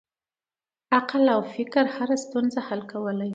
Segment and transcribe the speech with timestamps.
[0.97, 3.29] عقل او فکر هره ستونزه حل کولی شي.